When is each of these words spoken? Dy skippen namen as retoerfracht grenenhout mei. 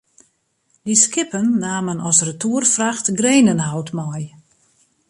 Dy 0.85 0.95
skippen 1.03 1.47
namen 1.65 1.99
as 2.09 2.19
retoerfracht 2.27 3.05
grenenhout 3.19 3.89
mei. 3.97 4.23